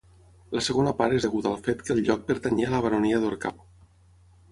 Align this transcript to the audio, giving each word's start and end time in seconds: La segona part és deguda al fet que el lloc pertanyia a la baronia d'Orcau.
La 0.57 0.61
segona 0.67 0.93
part 1.01 1.17
és 1.17 1.27
deguda 1.27 1.51
al 1.55 1.59
fet 1.67 1.83
que 1.89 1.93
el 1.95 2.01
lloc 2.07 2.23
pertanyia 2.31 2.71
a 2.71 2.73
la 2.77 2.81
baronia 2.87 3.21
d'Orcau. 3.27 3.61